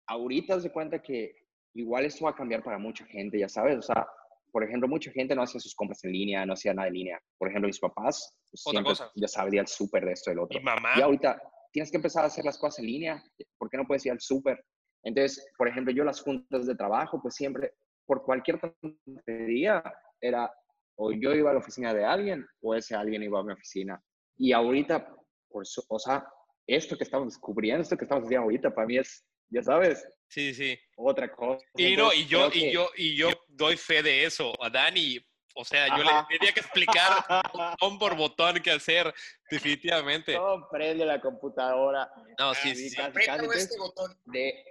[0.08, 3.82] ahorita se cuenta que igual esto va a cambiar para mucha gente, ya sabes, o
[3.82, 4.08] sea,
[4.52, 7.22] por ejemplo, mucha gente no hacía sus compras en línea, no hacía nada en línea.
[7.38, 9.12] Por ejemplo, mis papás, pues, Otra siempre, cosa.
[9.16, 10.60] ya ir al súper de esto y del otro.
[10.60, 11.42] mi mamá, Y ahorita
[11.72, 13.24] tienes que empezar a hacer las cosas en línea.
[13.58, 14.64] ¿Por qué no puedes ir al súper?
[15.04, 17.74] Entonces, por ejemplo, yo las juntas de trabajo, pues siempre,
[18.06, 19.84] por cualquier tontería,
[20.20, 20.52] era
[20.96, 24.00] o yo iba a la oficina de alguien o ese alguien iba a mi oficina.
[24.38, 25.16] Y ahorita,
[25.50, 26.28] por su- o sea,
[26.68, 30.54] esto que estamos descubriendo, esto que estamos haciendo ahorita, para mí es, ya sabes, sí,
[30.54, 30.78] sí.
[30.96, 31.66] otra cosa.
[31.76, 35.18] Y no, y yo, y que- yo, y yo doy fe de eso a Dani.
[35.56, 36.28] O sea, yo Ajá.
[36.30, 39.14] le tenía que explicar botón por botón qué hacer,
[39.50, 40.36] definitivamente.
[40.36, 42.10] No, prende la computadora.
[42.40, 44.20] No, sí, sí, casi, este botón.
[44.26, 44.64] De...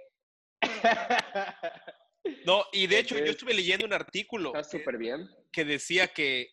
[2.45, 5.27] No, y de hecho, yo estuve leyendo un artículo Está que, súper bien.
[5.51, 6.51] que decía que,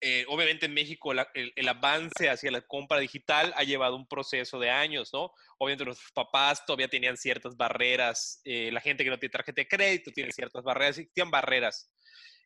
[0.00, 4.08] eh, obviamente en México, la- el, el avance hacia la compra digital ha llevado un
[4.08, 5.32] proceso de años, ¿no?
[5.58, 9.68] Obviamente nuestros papás todavía tenían ciertas barreras, eh, la gente que no tiene tarjeta de
[9.68, 11.88] crédito tiene ciertas barreras, existían barreras.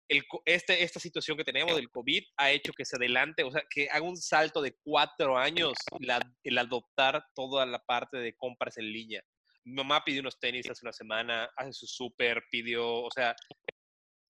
[0.09, 3.64] El, este, esta situación que tenemos del COVID ha hecho que se adelante, o sea,
[3.69, 8.79] que haga un salto de cuatro años la- el adoptar toda la parte de compras
[8.79, 9.23] en línea.
[9.64, 13.35] Mi mamá pidió unos tenis hace una semana, hace su súper, pidió, o sea,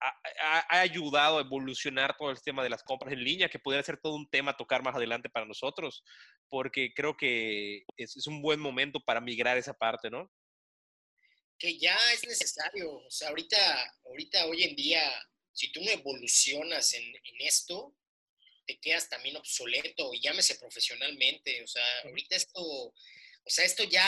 [0.00, 3.98] ha, ayudado a evolucionar todo el tema de las compras en línea, que pudiera ser
[3.98, 6.02] todo un tema a tocar más adelante para nosotros,
[6.48, 10.30] porque creo que es, es un buen momento para migrar esa parte, ¿no?
[11.58, 13.56] Que ya es necesario, o sea, ahorita,
[14.04, 15.02] ahorita hoy en día,
[15.56, 17.96] si tú no evolucionas en, en esto,
[18.66, 22.94] te quedas también obsoleto y llámese profesionalmente, o sea, ahorita esto, o
[23.46, 24.06] sea, esto ya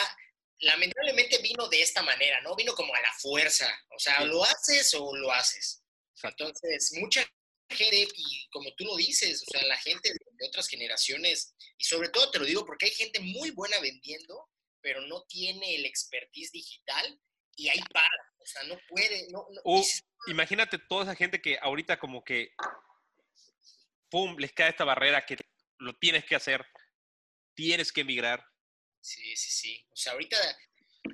[0.59, 2.55] lamentablemente vino de esta manera, ¿no?
[2.55, 5.81] Vino como a la fuerza, o sea, lo haces o lo haces.
[6.21, 7.25] Entonces, mucha
[7.69, 12.09] gente, y como tú lo dices, o sea, la gente de otras generaciones, y sobre
[12.09, 14.49] todo te lo digo porque hay gente muy buena vendiendo,
[14.81, 17.19] pero no tiene el expertise digital
[17.59, 19.45] y ahí para, o sea, no puede, no,
[20.27, 22.53] imagínate toda esa gente que ahorita como que,
[24.09, 25.37] pum, les cae esta barrera que
[25.77, 26.65] lo tienes que hacer,
[27.53, 28.43] tienes que emigrar,
[29.01, 29.85] Sí, sí, sí.
[29.91, 30.37] O sea, ahorita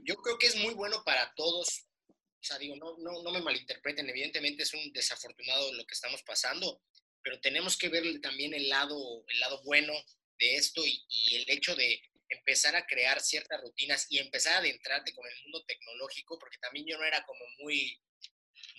[0.03, 1.85] yo creo que es muy bueno para todos.
[2.09, 6.21] O sea, digo, no, no, no me malinterpreten, evidentemente es un desafortunado lo que estamos
[6.23, 6.83] pasando,
[7.23, 9.93] pero tenemos que ver también el lado, el lado bueno
[10.37, 15.13] de esto y, el hecho de empezar a crear ciertas rutinas y empezar a adentrarte
[15.13, 18.01] con el mundo tecnológico, porque también yo no era como muy,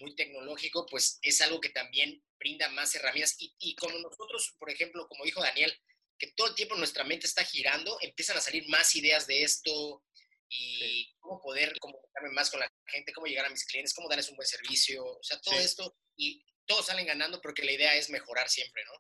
[0.01, 3.37] muy tecnológico, pues es algo que también brinda más herramientas.
[3.39, 5.77] Y, y como nosotros, por ejemplo, como dijo Daniel,
[6.19, 10.03] que todo el tiempo nuestra mente está girando, empiezan a salir más ideas de esto
[10.49, 14.29] y cómo poder comunicarme más con la gente, cómo llegar a mis clientes, cómo darles
[14.29, 18.11] un buen servicio, o sea, todo esto y todos salen ganando porque la idea es
[18.11, 18.93] mejorar siempre, ¿no?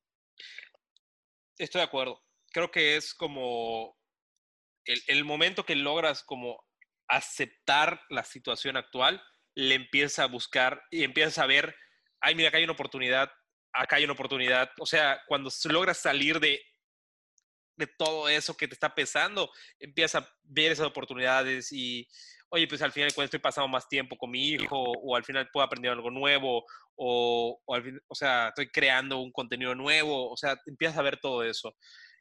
[1.59, 2.22] Estoy de acuerdo.
[2.52, 3.98] Creo que es como
[4.87, 6.62] el, momento que logras como
[7.09, 9.22] aceptar la situación actual,
[9.55, 11.75] le empieza a buscar y empiezas a ver,
[12.20, 13.31] ay, mira, acá hay una oportunidad,
[13.72, 14.70] acá hay una oportunidad.
[14.79, 16.61] O sea, cuando logras salir de
[17.77, 22.09] de todo eso que te está pesando, empiezas a ver esas oportunidades y,
[22.49, 25.64] oye, pues al final estoy pasando más tiempo con mi hijo o al final puedo
[25.64, 26.64] aprender algo nuevo
[26.96, 31.44] o, al o sea, estoy creando un contenido nuevo, o sea, empiezas a ver todo
[31.44, 31.77] eso.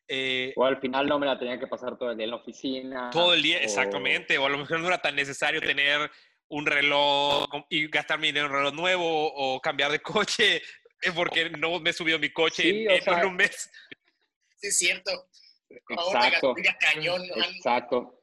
[0.08, 2.38] Eh, o al final no me la tenía que pasar todo el día en la
[2.38, 3.10] oficina.
[3.12, 4.38] Todo el día, exactamente.
[4.38, 6.10] O a lo mejor no era tan necesario tener
[6.48, 10.62] un reloj y gastar mi dinero en un reloj nuevo o cambiar de coche
[11.16, 13.70] porque no me he subido mi coche en, un mes.
[14.58, 15.12] Sí, es cierto.
[15.70, 16.56] Exacto.
[16.58, 18.20] Exacto.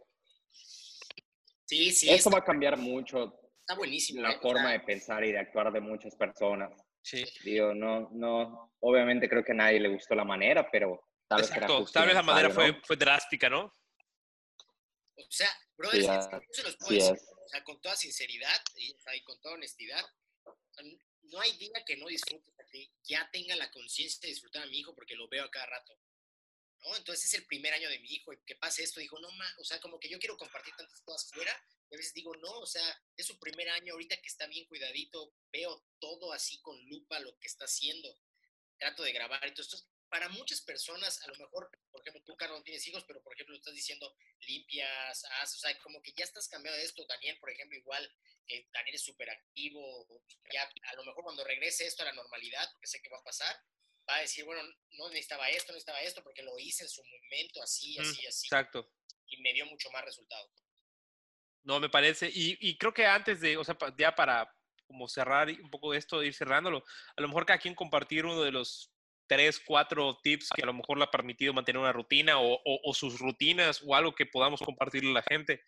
[1.66, 2.10] Sí, sí.
[2.10, 3.38] Eso va a cambiar mucho.
[3.60, 4.22] Está buenísimo.
[4.22, 4.38] La ¿eh?
[4.40, 6.72] forma de pensar y de actuar de muchas personas.
[7.02, 7.24] Sí.
[7.44, 11.02] Digo, no, no, obviamente creo que a nadie le gustó la manera, pero
[11.36, 13.64] tal vez, tal vez la manera fue, fue drástica, ¿no?
[15.16, 16.02] O sea, brother,
[16.50, 20.04] se los puedo decir, o sea, con toda sinceridad y, con toda honestidad,
[21.22, 24.78] no hay día que no disfrute, que ya tenga la conciencia de disfrutar a mi
[24.78, 25.98] hijo porque lo veo a cada rato.
[26.96, 29.46] Entonces es el primer año de mi hijo y que pase esto, dijo, no, ma,
[29.58, 32.58] o sea, como que yo quiero compartir tantas cosas fuera, y a veces digo, no,
[32.58, 32.82] o sea,
[33.16, 37.38] es su primer año, ahorita que está bien cuidadito, veo todo así con lupa lo
[37.38, 38.18] que está haciendo,
[38.78, 39.76] trato de grabar y todo esto.
[40.12, 43.32] Para muchas personas, a lo mejor, por ejemplo, tú, Carlos, no tienes hijos, pero por
[43.32, 47.06] ejemplo, estás diciendo limpias, haz, o sea, como que ya estás cambiando de esto.
[47.06, 48.14] Daniel, por ejemplo, igual,
[48.46, 50.22] que Daniel es súper activo,
[50.52, 53.24] ya a lo mejor cuando regrese esto a la normalidad, porque sé que va a
[53.24, 53.56] pasar,
[54.06, 57.62] va a decir, bueno, no necesitaba esto, necesitaba esto, porque lo hice en su momento,
[57.62, 58.48] así, así, así.
[58.48, 58.92] Exacto.
[59.28, 60.52] Y me dio mucho más resultado.
[61.62, 62.28] No, me parece.
[62.28, 64.54] Y, y creo que antes de, o sea, ya para
[64.86, 66.84] como cerrar un poco esto, ir cerrándolo,
[67.16, 68.91] a lo mejor cada quien compartir uno de los
[69.32, 72.94] tres, cuatro tips que a lo mejor le ha permitido mantener una rutina o, o,
[72.94, 75.62] sus rutinas o algo que podamos compartirle a la gente.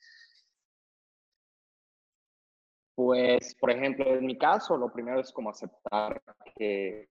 [2.94, 6.22] Pues, por ejemplo, en mi caso, lo primero es como aceptar
[6.56, 7.08] que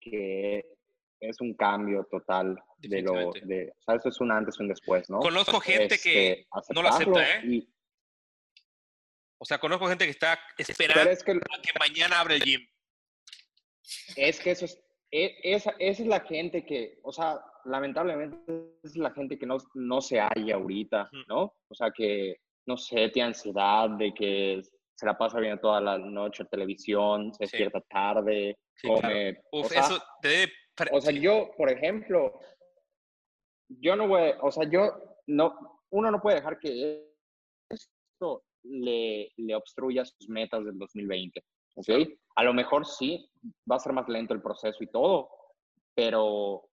[0.00, 0.62] que
[1.18, 4.68] es un cambio total de lo de, o sea, eso es un antes y un
[4.68, 5.20] después, ¿no?
[5.20, 7.66] Conozco gente que este, no lo acepta, ¿eh?
[9.38, 12.68] o sea, conozco gente que está esperando que, que, mañana abre el gym.
[14.16, 14.78] Es que eso es,
[15.10, 20.00] esa, esa, es la gente que, o sea, lamentablemente es la gente que no, no
[20.00, 21.54] se halla ahorita, ¿no?
[21.68, 22.36] O sea, que,
[22.66, 24.62] no sé, tiene ansiedad de que
[24.94, 29.40] se la pasa viendo toda la noche televisión, se despierta tarde, come.
[29.50, 30.02] o sea, eso
[30.92, 32.38] O sea, yo, por ejemplo,
[33.68, 34.92] yo no voy, o sea, yo
[35.26, 37.12] no, uno no puede dejar que
[37.70, 41.42] esto le, le obstruya sus metas del 2020,
[41.76, 41.88] ¿ok?
[42.36, 43.30] A lo mejor sí,
[43.70, 45.28] va a ser más lento el proceso y todo,
[45.94, 46.68] pero,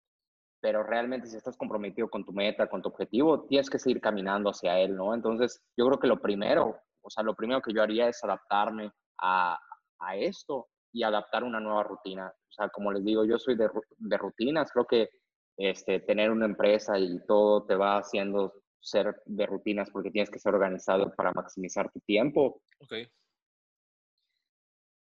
[0.60, 4.50] pero realmente si estás comprometido con tu meta, con tu objetivo, tienes que seguir caminando
[4.50, 5.14] hacia él, ¿no?
[5.14, 8.90] Entonces, yo creo que lo primero, o sea, lo primero que yo haría es adaptarme
[9.20, 9.58] a,
[9.98, 12.32] a esto y adaptar una nueva rutina.
[12.48, 13.68] O sea, como les digo, yo soy de,
[13.98, 15.10] de rutinas, creo que
[15.56, 20.38] este, tener una empresa y todo te va haciendo ser de rutinas porque tienes que
[20.38, 22.62] ser organizado para maximizar tu tiempo.
[22.80, 23.06] Okay.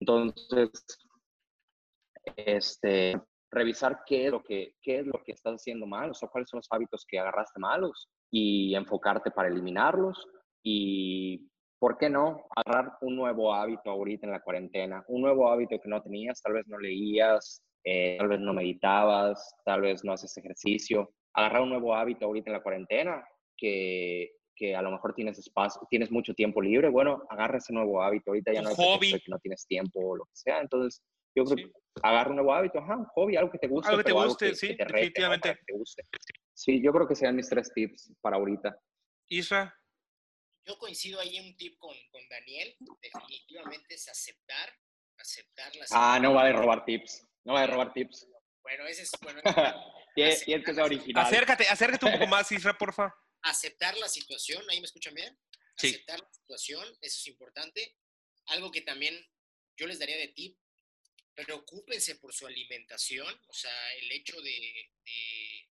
[0.01, 0.71] Entonces,
[2.37, 6.29] este, revisar qué es lo que, qué es lo que estás haciendo mal, o sea,
[6.29, 10.27] cuáles son los hábitos que agarraste malos y enfocarte para eliminarlos
[10.63, 15.05] y, ¿por qué no agarrar un nuevo hábito ahorita en la cuarentena?
[15.09, 19.55] Un nuevo hábito que no tenías, tal vez no leías, eh, tal vez no meditabas,
[19.65, 21.13] tal vez no haces ejercicio.
[21.35, 23.25] Agarrar un nuevo hábito ahorita en la cuarentena
[23.57, 28.03] que, que a lo mejor tienes espacio, tienes mucho tiempo libre, bueno, agarra ese nuevo
[28.03, 28.31] hábito.
[28.31, 29.13] Ahorita ya no hay hobby.
[29.13, 30.61] que no tienes tiempo o lo que sea.
[30.61, 31.03] Entonces,
[31.37, 33.91] yo creo que agarra un nuevo hábito, ajá, un hobby, algo que te guste.
[33.91, 35.55] Algo que te guste, que, sí, que te rete, definitivamente.
[35.55, 36.03] que te guste.
[36.55, 38.77] Sí, yo creo que sean mis tres tips para ahorita.
[39.29, 39.75] Isra,
[40.65, 42.75] Yo coincido ahí en un tip con, con Daniel.
[43.03, 44.71] Definitivamente es aceptar,
[45.19, 45.91] aceptar las.
[45.93, 47.27] Ah, no va a robar tips.
[47.45, 48.27] No va a robar tips.
[48.63, 49.11] Bueno, ese es.
[49.23, 49.41] Bueno,
[50.17, 51.25] que ser original.
[51.25, 53.15] acércate, acércate un poco más, Isra, porfa.
[53.51, 55.39] Aceptar la situación, ahí me escuchan bien,
[55.77, 55.89] Sí.
[55.89, 57.97] aceptar la situación, eso es importante.
[58.47, 59.15] Algo que también
[59.77, 60.57] yo les daría de tip,
[61.35, 65.69] preocúpense por su alimentación, o sea, el hecho de, de-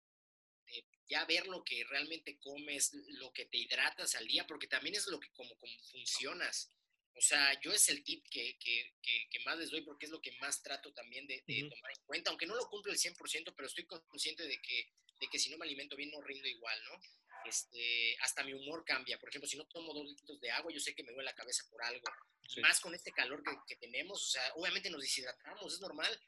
[0.68, 4.96] de ya ver lo que realmente comes, lo que te hidratas al día, porque también
[4.96, 6.72] es lo que como, como funcionas.
[7.16, 10.12] O sea, yo es el tip que, que- que- que más les doy porque es
[10.12, 13.54] lo que más trato también de, tomar en cuenta, aunque no lo cumplo el 100%,
[13.56, 16.82] pero estoy consciente de que, de que si no me alimento bien no rindo igual,
[16.86, 17.02] ¿no?
[17.50, 19.20] Este, hasta mi humor cambia.
[19.20, 21.36] Por ejemplo, si no tomo dos litros de agua, yo sé que me duele la
[21.36, 22.06] cabeza por algo.
[22.48, 22.62] Sí.
[22.62, 26.20] más con este calor que, que tenemos, o sea, obviamente nos deshidratamos, es normal.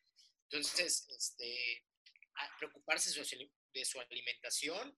[0.49, 1.83] Entonces, este,
[2.35, 4.95] a- preocuparse de su, ali- de su alimentación.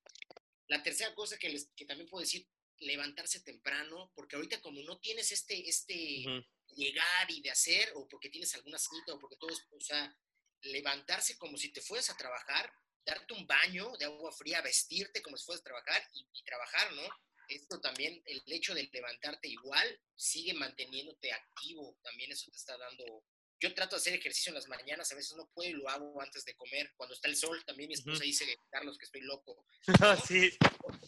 [0.68, 2.46] La tercera cosa que, les, que también puedo decir,
[2.80, 6.46] levantarse temprano, porque ahorita como no tienes este, este Ujú.
[6.76, 10.14] llegar y de hacer, o porque tienes alguna cita, o porque todo es, o sea,
[10.62, 12.74] levantarse como si te fueras a trabajar,
[13.06, 16.94] darte un baño de agua fría, vestirte como si fueras a trabajar y, y trabajar,
[16.94, 17.04] ¿no?
[17.50, 23.24] Esto también, el hecho de levantarte igual, sigue manteniéndote activo, también eso te está dando...
[23.60, 26.22] Yo trato de hacer ejercicio en las mañanas, a veces no puedo y lo hago
[26.22, 28.26] antes de comer, cuando está el sol, también mi esposa Ujú.
[28.26, 29.66] dice, Carlos, que estoy loco,
[30.28, 30.58] sí,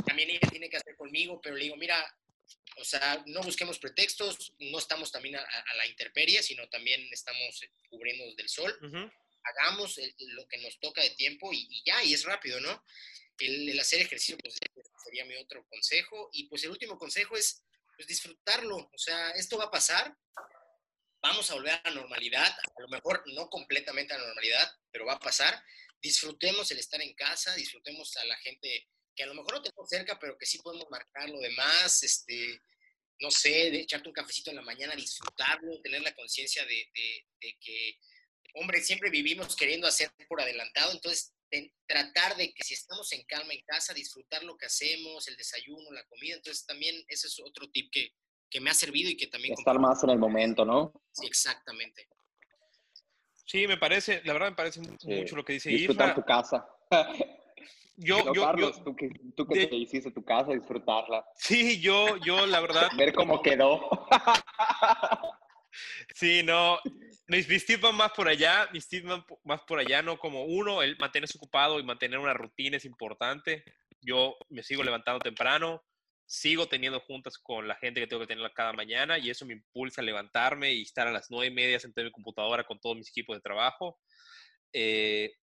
[0.05, 2.05] también ella tiene que hacer conmigo, pero le digo, mira,
[2.77, 7.63] o sea, no busquemos pretextos, no estamos también a, a la intemperie, sino también estamos
[7.63, 9.11] eh, cubriéndonos del sol, ujú,
[9.45, 12.83] hagamos lo que nos toca de tiempo y, ya, y es rápido, ¿no?
[13.37, 14.55] El, hacer ejercicio, pues
[15.03, 17.63] sería mi otro consejo, y pues el último consejo es,
[17.95, 20.15] pues disfrutarlo, o sea, esto va a pasar,
[21.21, 25.05] vamos a volver a la normalidad, a lo mejor no completamente a la normalidad, pero
[25.05, 25.61] va a pasar,
[26.01, 29.89] disfrutemos el estar en casa, disfrutemos a la gente que a lo mejor no tenemos
[29.89, 32.61] cerca, pero que sí podemos marcar lo demás, este,
[33.19, 37.97] no sé, de echarte un cafecito en la mañana, disfrutarlo, tener la conciencia de que,
[38.55, 43.23] hombre, siempre vivimos queriendo hacer por adelantado, entonces de- tratar de que si estamos en
[43.25, 47.39] calma en casa, disfrutar lo que hacemos, el desayuno, la comida, entonces también ese es
[47.39, 48.09] otro tip que,
[48.49, 49.53] que me ha servido y que también...
[49.53, 50.91] Estar más en el momento, ¿no?
[51.11, 52.07] Sí, exactamente.
[53.45, 55.07] sí, me parece, la verdad me parece Sí.
[55.07, 56.15] mucho lo que dice Disfrutar Isra.
[56.15, 56.67] tu casa.
[57.97, 61.25] Yo, No, yo, Carlos, yo, tú que, tú que de- te hiciste tu casa, disfrutarla.
[61.35, 63.89] sí, yo, yo, la verdad, Ver cómo quedó.
[66.13, 66.79] Sí, no.
[67.27, 70.19] Mis, mis tips van más por allá, mis tips van más por allá, ¿no?
[70.19, 73.63] Como uno, el mantenerse ocupado y mantener una rutina es importante.
[74.01, 75.83] Yo me sigo levantando temprano,
[76.27, 79.53] sigo teniendo juntas con la gente que tengo que tener cada mañana y eso me
[79.53, 82.79] impulsa a levantarme y estar a las nueve y media sentada en mi computadora con
[82.79, 83.99] todos mis equipos de trabajo.
[84.73, 85.33] Eh,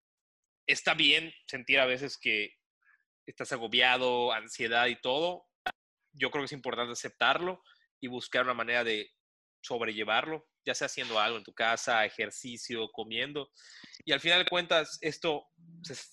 [0.67, 2.55] está bien sentir a veces que
[3.27, 5.47] estás agobiado, ansiedad y todo.
[6.13, 7.63] Yo creo que es importante aceptarlo
[8.01, 9.11] y buscar una manera de
[9.63, 13.51] sobrellevarlo, ya sea haciendo algo en tu casa, ejercicio, comiendo.
[14.05, 15.47] Y al final de cuentas, esto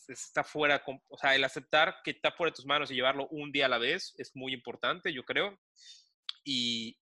[0.07, 3.51] está fuera, o sea, el aceptar que está fuera de tus manos y llevarlo un
[3.51, 5.59] día a la vez es muy importante, yo creo.
[6.43, 6.97] Y,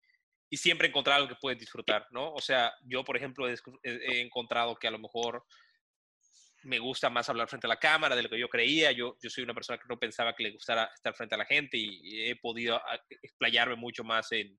[0.48, 2.32] y siempre encontrar algo que puedes disfrutar, ¿no?
[2.32, 5.44] O sea, yo, por ejemplo, he, encontrado que a lo mejor
[6.62, 8.92] me gusta más hablar frente a la cámara de lo que yo creía.
[8.92, 11.44] Yo, yo soy una persona que no pensaba que le gustara estar frente a la
[11.44, 12.80] gente y, he podido
[13.22, 14.58] explayarme mucho más en,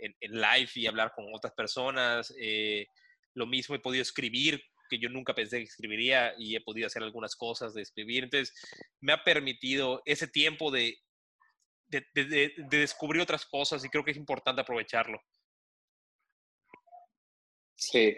[0.00, 2.32] en, en live y hablar con otras personas.
[2.40, 2.86] eh,
[3.34, 7.02] lo mismo he podido escribir, que yo nunca pensé que escribiría y he podido hacer
[7.02, 8.24] algunas cosas de escribir.
[8.24, 8.52] Entonces,
[9.00, 10.98] me ha permitido ese tiempo de,
[11.86, 15.20] de, de- de- de descubrir otras cosas y creo que es importante aprovecharlo.
[17.76, 18.12] Sí,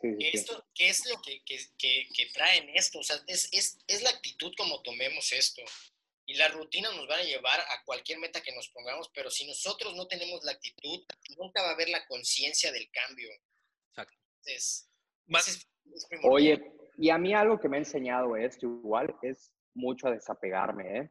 [0.00, 0.36] sí, sí, que sí.
[0.38, 2.98] esto, ¿Qué es lo que, que, que, que traen esto?
[2.98, 5.62] O sea, es, es, es la actitud como tomemos esto.
[6.28, 9.46] Y la rutina nos va a llevar a cualquier meta que nos pongamos, pero si
[9.46, 11.04] nosotros no tenemos la actitud,
[11.38, 13.28] nunca va a haber la conciencia del cambio.
[13.90, 14.14] Exacto.
[14.40, 14.90] Entonces,
[15.28, 16.06] ese es- es.
[16.24, 20.98] Oye, y a mí algo que me ha enseñado esto igual es mucho a desapegarme,
[20.98, 21.10] ¿eh?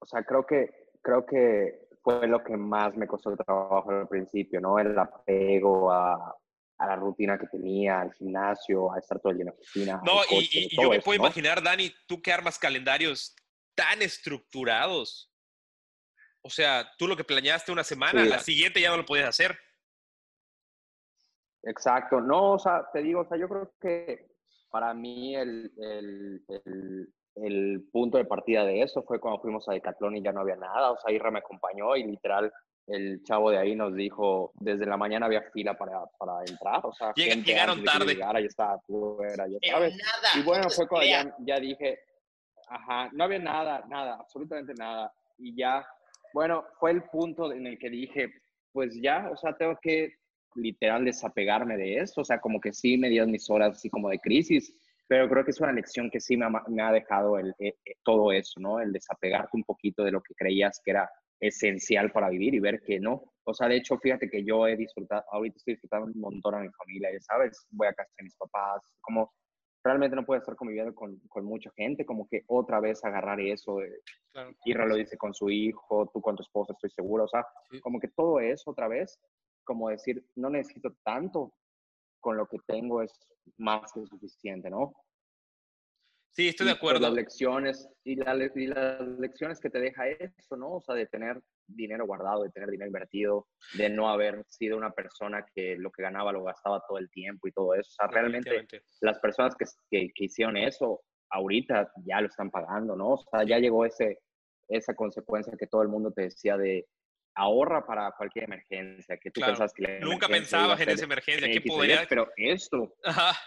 [0.00, 0.68] O sea, creo que,
[1.00, 4.78] creo que fue lo que más me costó trabajo al principio, ¿no?
[4.80, 6.36] El apego a,
[6.78, 10.00] a la rutina que tenía, al gimnasio, a estar todo el día en la oficina.
[10.04, 11.24] No, coche, y- y yo me eso, puedo ¿no?
[11.26, 13.34] imaginar, Dani, tú que armas calendarios
[13.78, 15.32] tan estructurados.
[16.42, 18.28] O sea, tú lo que planeaste una semana, Sí.
[18.28, 19.56] la siguiente ya no lo podías hacer.
[21.62, 24.26] Exacto, no, o sea, te digo, o sea, yo creo que
[24.70, 29.72] para mí el, el, el, el punto de partida de eso fue cuando fuimos a
[29.72, 32.52] Decathlon y ya no había nada, o sea, Irra me acompañó y literal
[32.86, 36.92] el chavo de ahí nos dijo, desde la mañana había fila para, para entrar, o
[36.94, 38.14] sea, Llega- gente llegaron tarde.
[38.14, 39.96] llegara ya estaba fuera, ya Pero sabes.
[39.96, 40.28] nada.
[40.36, 41.06] Y bueno, fue cuando
[41.44, 42.00] ya dije,
[42.68, 45.12] ajá, no había nada, nada, absolutamente nada.
[45.38, 45.86] Y ya,
[46.32, 48.32] bueno, fue el punto en el que dije,
[48.72, 50.14] pues ya, o sea, tengo que
[50.54, 54.08] literal desapegarme de esto, o sea, como que sí me dieron mis horas así como
[54.08, 54.74] de crisis,
[55.06, 57.74] pero creo que es una lección que sí me ha, me ha dejado el, eh,
[57.84, 58.80] eh, todo eso, ¿no?
[58.80, 62.82] El desapegarte un poquito de lo que creías que era esencial para vivir y ver
[62.82, 63.22] que no.
[63.44, 66.60] O sea, de hecho, fíjate que yo he disfrutado, ahorita estoy disfrutando un montón a
[66.60, 69.32] mi familia, ya sabes, voy a casa de mis papás, como
[69.88, 73.76] realmente no puedo estar conviviendo con, con mucha gente, como que otra vez agarrar eso,
[73.78, 74.00] de,
[74.32, 74.54] Claro.
[74.64, 77.80] Irra lo dice con su hijo, tú con tu esposa, estoy seguro, o sea, Sí.
[77.80, 79.18] como que todo eso otra vez,
[79.64, 81.52] como decir, no necesito tanto,
[82.20, 83.12] con lo que tengo es
[83.56, 84.92] más que suficiente, ¿no?
[86.30, 87.00] Sí, estoy de Y, pues, acuerdo.
[87.00, 90.74] las lecciones, y, la y las lecciones que te deja eso, ¿no?
[90.76, 94.92] O sea, de tener dinero guardado, de tener dinero invertido, de no haber sido una
[94.92, 97.90] persona que lo que ganaba lo gastaba todo el tiempo y todo eso.
[97.90, 98.66] O sea, realmente
[99.00, 103.14] las personas que, que, que hicieron eso, ahorita ya lo están pagando, ¿no?
[103.14, 104.20] O sea, ya llegó ese,
[104.68, 106.86] esa consecuencia que todo el mundo te decía de
[107.34, 109.52] ahorra para cualquier emergencia, que tú Claro.
[109.52, 111.46] pensabas que la Nunca pensabas en esa emergencia.
[111.48, 112.06] ¿Qué X o Y, podría?
[112.08, 113.38] Pero esto, Ajá.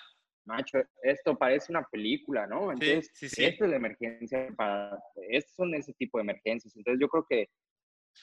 [0.45, 2.67] Macho, esto parece una película, ¿no?
[2.67, 3.45] Sí, Entonces, sí, sí.
[3.45, 6.75] esta es la emergencia para, estos son ese tipo de emergencias.
[6.75, 7.47] Entonces, yo creo que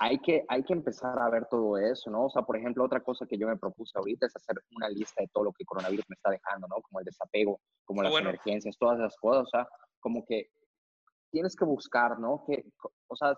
[0.00, 2.26] hay que, hay que empezar a ver todo eso, ¿no?
[2.26, 5.22] O sea, por ejemplo, otra cosa que yo me propuse ahorita es hacer una lista
[5.22, 6.76] de todo lo que el coronavirus me está dejando, ¿no?
[6.82, 8.28] Como el desapego, como Ah, las bueno.
[8.30, 9.68] emergencias, todas esas cosas, o sea,
[10.00, 10.50] como que
[11.30, 12.44] tienes que buscar, ¿no?
[12.46, 12.64] Que,
[13.08, 13.34] o sea,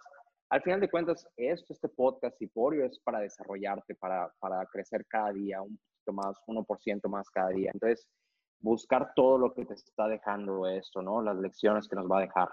[0.51, 5.33] al final de cuentas, esto, este podcast Hiporio es para desarrollarte, para, para crecer cada
[5.33, 7.71] día un poquito más, 1% más cada día.
[7.73, 8.09] Entonces,
[8.61, 11.23] buscar todo lo que te está dejando esto, ¿no?
[11.23, 12.49] Las lecciones que nos va a dejar.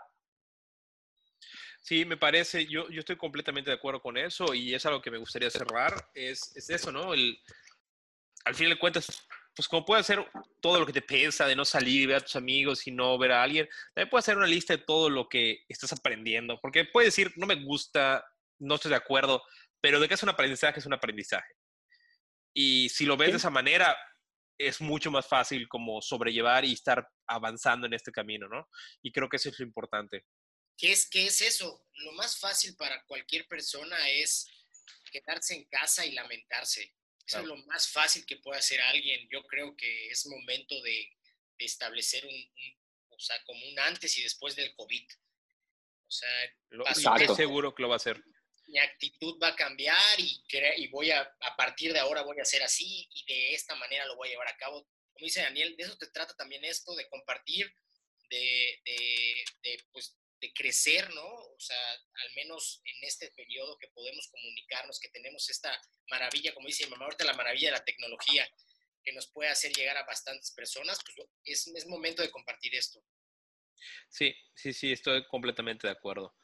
[1.82, 5.12] Sí, me parece, yo, yo estoy completamente de acuerdo con eso y es algo que
[5.12, 7.14] me gustaría cerrar, es, es eso, ¿no?
[7.14, 7.40] El,
[8.44, 10.26] al final de cuentas, pues como puedes hacer
[10.62, 13.18] todo lo que te pesa de no salir y ver a tus amigos y no
[13.18, 16.86] ver a alguien, también puedes hacer una lista de todo lo que estás aprendiendo, porque
[16.86, 18.26] puedes decir, no me gusta,
[18.60, 19.42] no estoy de acuerdo,
[19.80, 21.54] pero de que es un aprendizaje, es un aprendizaje.
[22.54, 23.32] Y si lo ves Sí.
[23.34, 23.96] de esa manera,
[24.58, 28.68] es mucho más fácil como sobrellevar y estar avanzando en este camino, ¿no?
[29.02, 30.26] Y creo que eso es lo importante.
[30.78, 31.86] ¿Qué es, ¿Qué es eso?
[31.96, 34.48] Lo más fácil para cualquier persona es
[35.12, 36.84] quedarse en casa y lamentarse.
[37.26, 37.44] Eso Claro.
[37.44, 39.28] es lo más fácil que puede hacer alguien.
[39.32, 41.10] Yo creo que es momento de,
[41.58, 42.78] de establecer un, un-
[43.10, 45.04] o sea, como un antes y después del COVID.
[46.08, 46.30] O sea,
[46.70, 48.24] Lo- seguro que lo va a hacer.
[48.68, 50.44] Mi actitud va a cambiar y,
[50.78, 54.06] y voy a, a partir de ahora voy a hacer así y de esta manera
[54.06, 54.88] lo voy a llevar a cabo.
[55.14, 57.74] Como dice Daniel, de eso te trata también esto, de compartir,
[58.30, 61.26] de, de, de, pues, de crecer, ¿no?
[61.26, 66.68] O sea, al menos en este periodo que podemos comunicarnos, que tenemos esta maravilla, como
[66.68, 68.48] dice mi mamá, ahorita la maravilla de la tecnología,
[69.04, 73.02] que nos puede hacer llegar a bastantes personas, pues es, es momento de compartir esto.
[74.10, 76.36] Sí, sí, sí, estoy completamente de acuerdo.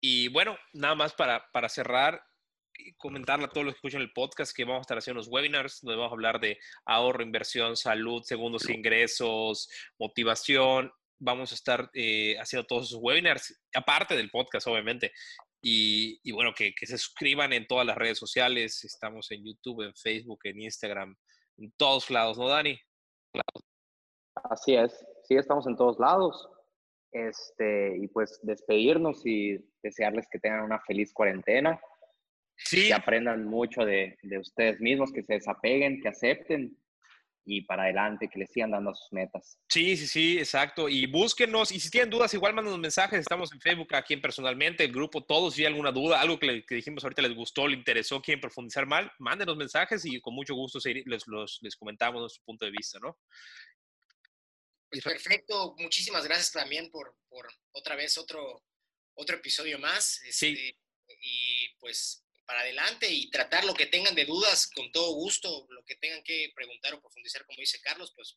[0.00, 2.22] Y bueno, nada más para, para cerrar,
[2.96, 5.80] comentarle a todos los que escuchan el podcast que vamos a estar haciendo unos webinars
[5.82, 10.90] donde vamos a hablar de ahorro, inversión, salud, segundos ingresos, motivación.
[11.18, 15.12] Vamos a estar eh, haciendo todos esos webinars, aparte del podcast, obviamente.
[15.62, 18.82] Y, y bueno, que, que se suscriban en todas las redes sociales.
[18.84, 21.14] Estamos en YouTube, en Facebook, en Instagram,
[21.58, 22.80] en todos lados, ¿no, Dani?
[24.44, 26.48] Así es, sí, estamos en todos lados.
[27.12, 31.80] Este, y pues despedirnos y desearles que tengan una feliz cuarentena,
[32.62, 36.76] Sí, que aprendan mucho de, de ustedes mismos, que se desapeguen, que acepten
[37.46, 39.58] y para adelante, que les sigan dando sus metas.
[39.66, 40.86] Sí, sí, sí, exacto.
[40.86, 41.72] Y búsquenos.
[41.72, 43.18] Y si tienen dudas, igual mándanos mensajes.
[43.20, 45.54] Estamos en Facebook, aquí en personalmente, el grupo, todos.
[45.54, 48.42] Si hay alguna duda, algo que, le- que dijimos ahorita les gustó, le interesó, quieren
[48.42, 52.66] profundizar mal, mándenos mensajes y con mucho gusto se- les, los- les comentamos nuestro punto
[52.66, 53.18] de vista, ¿no?
[54.90, 58.62] Pues perfecto, muchísimas gracias también por, por otra vez otro,
[59.20, 60.20] otro episodio más.
[60.30, 60.48] Sí.
[60.52, 60.78] este,
[61.20, 65.84] Y pues para adelante y tratar lo que tengan de dudas con todo gusto, lo
[65.84, 68.36] que tengan que preguntar o profundizar, como dice Carlos, pues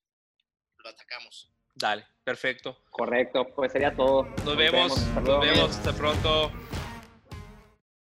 [0.78, 1.50] lo atacamos.
[1.74, 2.84] Dale, perfecto.
[2.92, 4.26] Correcto, pues sería todo.
[4.46, 6.52] Nos, vemos, nos vemos, hasta pronto.